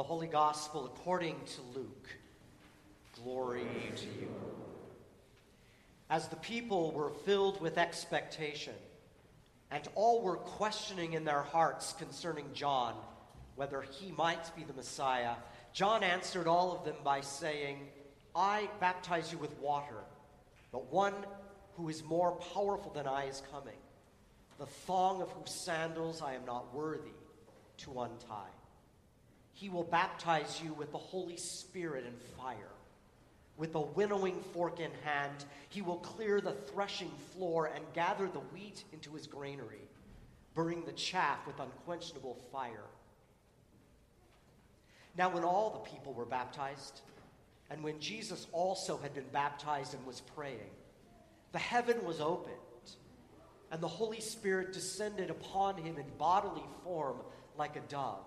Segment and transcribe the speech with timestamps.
[0.00, 2.08] The Holy Gospel according to Luke.
[3.22, 3.66] Glory
[3.96, 4.30] to you.
[6.08, 8.72] As the people were filled with expectation,
[9.70, 12.94] and all were questioning in their hearts concerning John
[13.56, 15.34] whether he might be the Messiah,
[15.74, 17.80] John answered all of them by saying,
[18.34, 20.02] I baptize you with water,
[20.72, 21.26] but one
[21.76, 23.76] who is more powerful than I is coming,
[24.58, 27.12] the thong of whose sandals I am not worthy
[27.80, 28.48] to untie.
[29.60, 32.72] He will baptize you with the Holy Spirit and fire.
[33.58, 38.38] With a winnowing fork in hand, he will clear the threshing floor and gather the
[38.38, 39.86] wheat into his granary,
[40.54, 42.86] burning the chaff with unquenchable fire.
[45.14, 47.02] Now, when all the people were baptized,
[47.68, 50.70] and when Jesus also had been baptized and was praying,
[51.52, 52.56] the heaven was opened,
[53.70, 57.18] and the Holy Spirit descended upon him in bodily form
[57.58, 58.24] like a dove.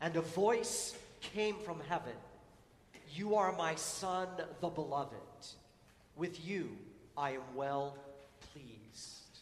[0.00, 2.14] And a voice came from heaven
[3.14, 4.28] You are my Son,
[4.60, 5.16] the Beloved.
[6.16, 6.76] With you
[7.16, 7.96] I am well
[8.52, 9.40] pleased.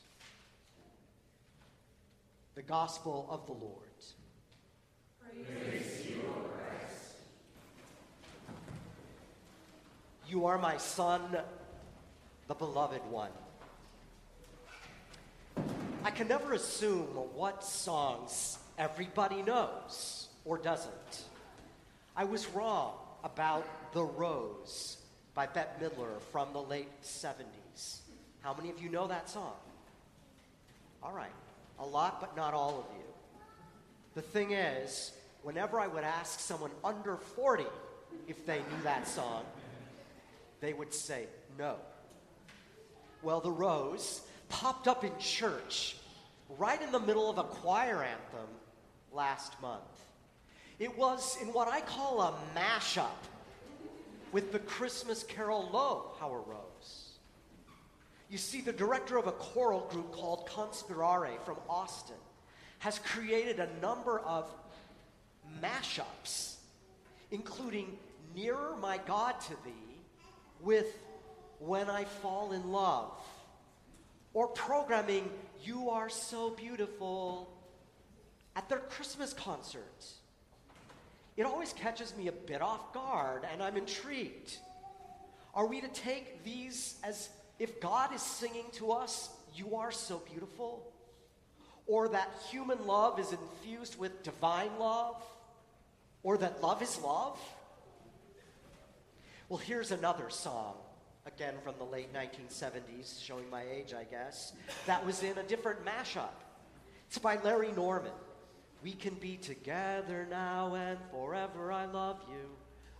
[2.54, 3.82] The Gospel of the Lord.
[5.44, 6.06] Praise
[10.28, 11.20] You are my son,
[12.48, 13.30] the beloved one.
[16.02, 21.24] I can never assume what songs everybody knows or doesn't.
[22.16, 22.94] I was wrong
[23.24, 24.98] about The Rose
[25.34, 27.98] by Bette Midler from the late 70s.
[28.40, 29.52] How many of you know that song?
[31.02, 31.32] All right,
[31.78, 33.04] a lot, but not all of you.
[34.14, 37.64] The thing is, whenever I would ask someone under 40
[38.28, 39.44] if they knew that song,
[40.60, 41.26] they would say
[41.58, 41.76] no.
[43.22, 45.96] Well, the rose popped up in church
[46.58, 48.48] right in the middle of a choir anthem
[49.12, 49.82] last month.
[50.78, 53.06] It was in what I call a mashup
[54.32, 57.12] with the Christmas carol Lo, How Rose.
[58.28, 62.16] You see, the director of a choral group called Conspirare from Austin
[62.80, 64.50] has created a number of
[65.62, 66.56] mashups,
[67.30, 67.96] including
[68.34, 70.00] Nearer My God to Thee
[70.60, 70.98] with
[71.58, 73.12] When I Fall in Love
[74.34, 75.30] or programming
[75.62, 77.50] You Are So Beautiful
[78.54, 80.04] at their Christmas concert.
[81.36, 84.56] It always catches me a bit off guard, and I'm intrigued.
[85.54, 90.22] Are we to take these as if God is singing to us, You are so
[90.30, 90.92] beautiful?
[91.86, 95.22] Or that human love is infused with divine love?
[96.22, 97.38] Or that love is love?
[99.48, 100.74] Well, here's another song,
[101.24, 104.52] again from the late 1970s, showing my age, I guess,
[104.86, 106.34] that was in a different mashup.
[107.06, 108.12] It's by Larry Norman.
[108.86, 111.72] We can be together now and forever.
[111.72, 112.50] I love you.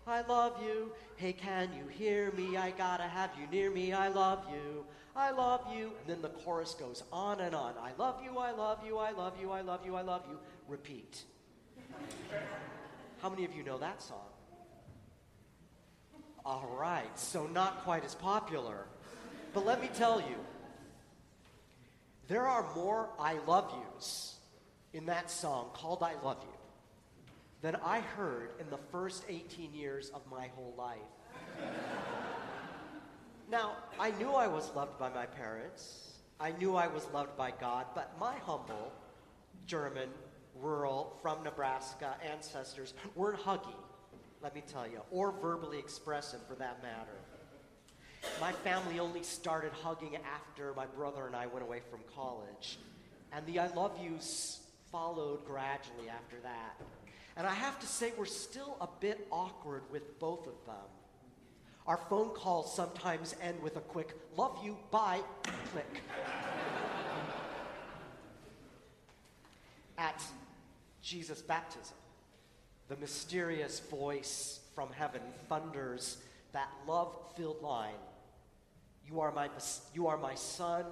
[0.05, 0.91] I love you.
[1.15, 2.57] Hey, can you hear me?
[2.57, 3.93] I gotta have you near me.
[3.93, 4.85] I love you.
[5.15, 5.93] I love you.
[6.01, 7.75] And then the chorus goes on and on.
[7.81, 8.37] I love you.
[8.37, 8.99] I love you.
[8.99, 9.53] I love you.
[9.53, 9.95] I love you.
[9.95, 10.41] I love you.
[10.67, 11.23] Repeat.
[13.23, 14.27] How many of you know that song?
[16.45, 18.87] All right, so not quite as popular.
[19.55, 20.37] But let me tell you,
[22.27, 24.36] there are more I love yous
[24.93, 26.59] in that song called I Love You
[27.63, 30.99] than I heard in the first 18 years of my whole life.
[33.51, 36.13] now, I knew I was loved by my parents.
[36.39, 38.93] I knew I was loved by God, but my humble,
[39.67, 40.11] German,
[40.55, 43.75] rural, from Nebraska ancestors weren't huggy
[44.43, 47.19] let me tell you, or verbally expressive for that matter.
[48.41, 52.79] My family only started hugging after my brother and I went away from college.
[53.33, 54.61] And the I love yous
[54.97, 56.81] followed gradually after that.
[57.37, 60.89] And I have to say, we're still a bit awkward with both of them.
[61.87, 65.21] Our phone calls sometimes end with a quick, love you, bye,
[65.71, 66.01] click.
[69.99, 70.23] At
[71.03, 71.99] Jesus' baptism,
[72.89, 75.21] the mysterious voice from heaven
[75.51, 76.16] thunders
[76.53, 78.01] that love filled line
[79.07, 79.51] You are, my,
[79.93, 80.87] you are my son,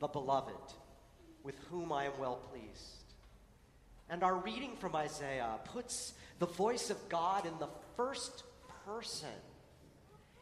[0.00, 0.74] the beloved,
[1.44, 3.01] with whom I am well pleased.
[4.08, 8.42] And our reading from Isaiah puts the voice of God in the first
[8.84, 9.28] person.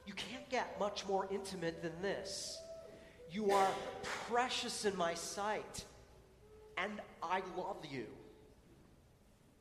[0.06, 2.58] You can't get much more intimate than this.
[3.30, 3.68] You are
[4.28, 5.84] precious in my sight,
[6.76, 8.06] and I love you.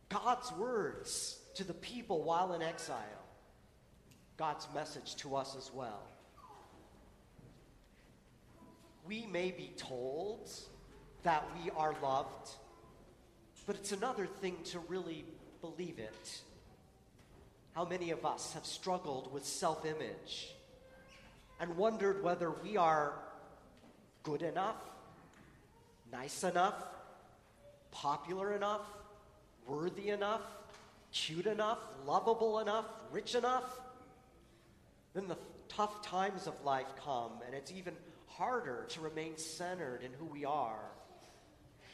[0.10, 2.98] God's words to the people while in exile,
[4.38, 6.02] God's message to us as well.
[9.06, 10.52] We may be told
[11.24, 12.50] that we are loved,
[13.70, 15.24] but it's another thing to really
[15.62, 16.42] believe it?
[17.76, 20.56] How many of us have struggled with self image
[21.60, 23.14] and wondered whether we are
[24.24, 24.78] good enough,
[26.12, 26.84] nice enough,
[27.92, 28.82] popular enough,
[29.68, 30.42] worthy enough,
[31.12, 31.78] cute enough,
[32.08, 33.80] lovable enough, rich enough?
[35.14, 35.38] Then the
[35.68, 37.94] tough times of life come, and it's even
[38.30, 40.90] harder to remain centered in who we are.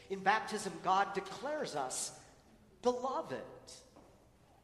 [0.09, 2.11] In baptism, God declares us
[2.81, 3.41] beloved,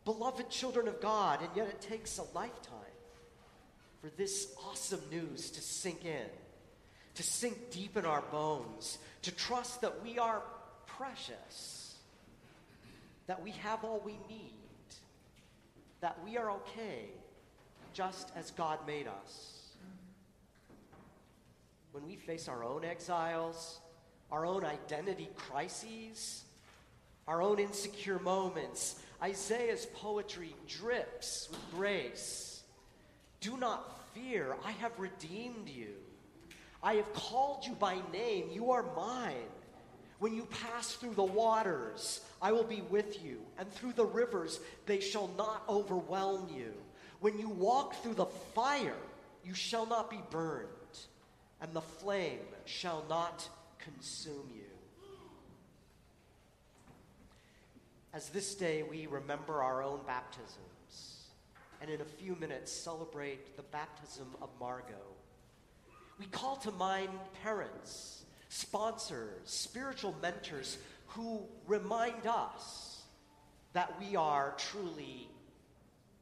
[0.05, 2.77] beloved children of God, and yet it takes a lifetime
[4.01, 6.29] for this awesome news to sink in,
[7.15, 10.41] to sink deep in our bones, to trust that we are
[10.85, 11.95] precious,
[13.27, 14.53] that we have all we need,
[16.01, 17.05] that we are okay
[17.93, 19.57] just as God made us.
[21.91, 23.79] When we face our own exiles,
[24.31, 26.43] our own identity crises,
[27.27, 32.63] our own insecure moments, Isaiah's poetry drips with grace.
[33.39, 35.93] Do not fear, I have redeemed you.
[36.83, 39.35] I have called you by name, you are mine.
[40.19, 44.59] When you pass through the waters, I will be with you, and through the rivers,
[44.85, 46.73] they shall not overwhelm you.
[47.19, 48.97] When you walk through the fire,
[49.43, 50.67] you shall not be burned,
[51.59, 53.47] and the flame shall not
[53.83, 54.61] consume you.
[58.13, 61.27] As this day we remember our own baptisms,
[61.81, 64.93] and in a few minutes celebrate the baptism of Margot,
[66.19, 67.09] we call to mind
[67.41, 70.77] parents, sponsors, spiritual mentors
[71.07, 73.01] who remind us
[73.73, 75.29] that we are truly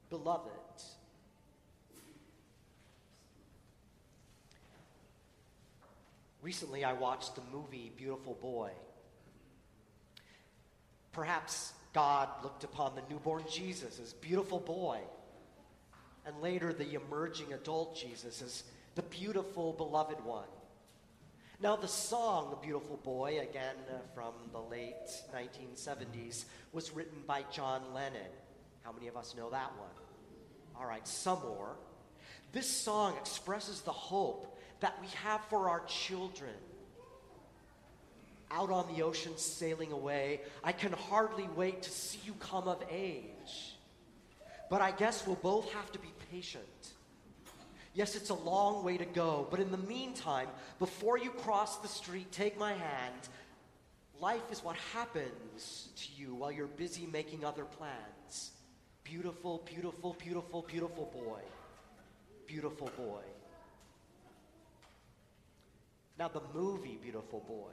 [0.08, 0.59] beloved.
[6.42, 8.70] Recently, I watched the movie Beautiful Boy.
[11.12, 15.00] Perhaps God looked upon the newborn Jesus as beautiful boy,
[16.24, 18.62] and later the emerging adult Jesus as
[18.94, 20.46] the beautiful beloved one.
[21.62, 24.94] Now, the song, Beautiful Boy, again uh, from the late
[25.34, 28.30] 1970s, was written by John Lennon.
[28.82, 29.90] How many of us know that one?
[30.74, 31.76] All right, some more.
[32.52, 36.54] This song expresses the hope that we have for our children.
[38.50, 42.82] Out on the ocean sailing away, I can hardly wait to see you come of
[42.90, 43.76] age.
[44.68, 46.64] But I guess we'll both have to be patient.
[47.94, 50.48] Yes, it's a long way to go, but in the meantime,
[50.78, 53.28] before you cross the street, take my hand.
[54.20, 58.52] Life is what happens to you while you're busy making other plans.
[59.02, 61.40] Beautiful, beautiful, beautiful, beautiful boy.
[62.46, 63.22] Beautiful boy.
[66.20, 67.72] Now, the movie Beautiful Boy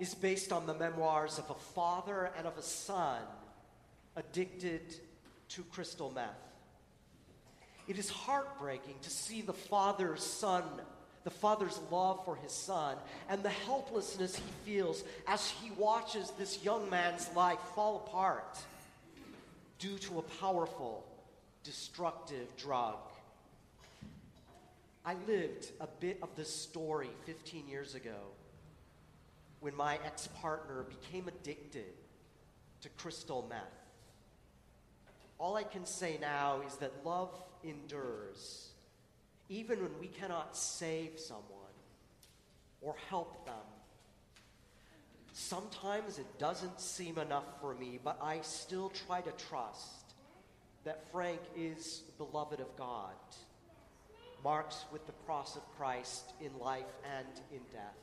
[0.00, 3.22] is based on the memoirs of a father and of a son
[4.16, 4.96] addicted
[5.50, 6.30] to crystal meth.
[7.86, 10.64] It is heartbreaking to see the father's son,
[11.22, 12.96] the father's love for his son,
[13.28, 18.58] and the helplessness he feels as he watches this young man's life fall apart
[19.78, 21.06] due to a powerful,
[21.62, 22.96] destructive drug.
[25.06, 28.16] I lived a bit of this story 15 years ago
[29.60, 31.92] when my ex partner became addicted
[32.80, 33.60] to crystal meth.
[35.38, 38.70] All I can say now is that love endures,
[39.50, 41.44] even when we cannot save someone
[42.80, 43.54] or help them.
[45.34, 50.14] Sometimes it doesn't seem enough for me, but I still try to trust
[50.84, 53.16] that Frank is beloved of God
[54.44, 56.84] marks with the cross of Christ in life
[57.18, 57.96] and in death.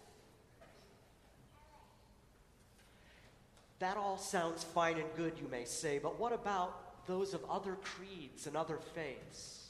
[3.80, 7.76] That all sounds fine and good, you may say, but what about those of other
[7.76, 9.70] creeds and other faiths?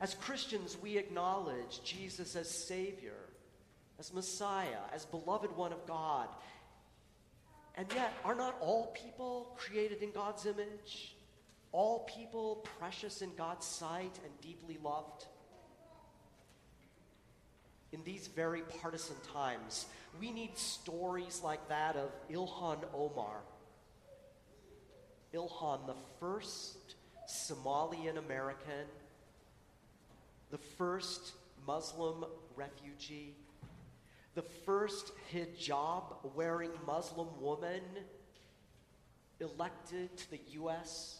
[0.00, 3.16] As Christians, we acknowledge Jesus as Savior,
[3.98, 6.28] as Messiah, as beloved one of God.
[7.76, 11.14] And yet, are not all people created in God's image?
[11.72, 15.26] All people precious in God's sight and deeply loved?
[18.06, 19.86] These very partisan times,
[20.20, 23.40] we need stories like that of Ilhan Omar.
[25.34, 26.94] Ilhan, the first
[27.28, 28.86] Somalian American,
[30.52, 31.32] the first
[31.66, 33.34] Muslim refugee,
[34.36, 36.04] the first hijab
[36.36, 37.82] wearing Muslim woman
[39.40, 41.18] elected to the U.S.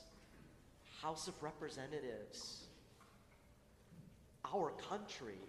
[1.03, 2.63] House of Representatives.
[4.55, 5.41] Our country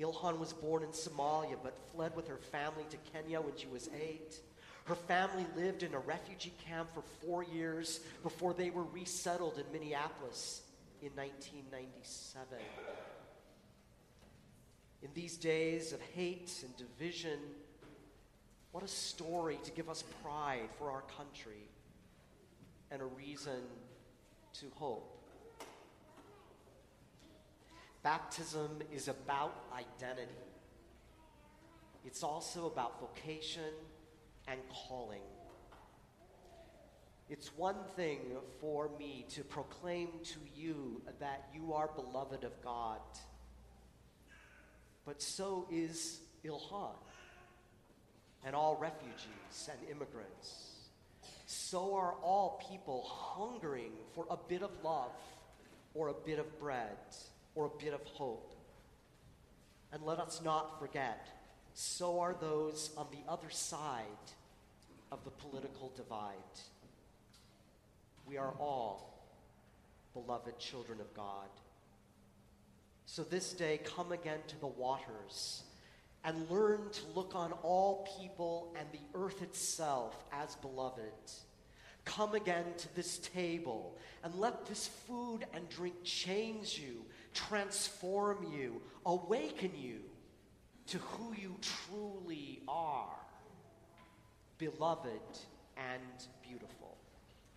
[0.00, 3.88] Ilhan was born in Somalia but fled with her family to Kenya when she was
[4.00, 4.40] eight.
[4.84, 9.64] Her family lived in a refugee camp for four years before they were resettled in
[9.72, 10.62] Minneapolis
[11.02, 12.58] in 1997.
[15.02, 17.38] In these days of hate and division,
[18.72, 21.68] what a story to give us pride for our country
[22.90, 23.62] and a reason
[24.54, 25.19] to hope.
[28.02, 30.32] Baptism is about identity.
[32.04, 33.74] It's also about vocation
[34.48, 35.20] and calling.
[37.28, 38.20] It's one thing
[38.58, 43.00] for me to proclaim to you that you are beloved of God,
[45.04, 46.96] but so is Ilhan
[48.44, 50.70] and all refugees and immigrants.
[51.46, 55.12] So are all people hungering for a bit of love
[55.94, 56.96] or a bit of bread
[57.54, 58.54] or a bit of hope.
[59.92, 61.26] And let us not forget,
[61.74, 64.04] so are those on the other side
[65.10, 66.34] of the political divide.
[68.26, 69.20] We are all
[70.14, 71.48] beloved children of God.
[73.06, 75.64] So this day, come again to the waters
[76.24, 81.02] and learn to look on all people and the earth itself as beloved.
[82.04, 88.80] Come again to this table and let this food and drink change you, transform you,
[89.06, 90.00] awaken you
[90.88, 93.16] to who you truly are
[94.58, 95.10] beloved
[95.76, 96.96] and beautiful.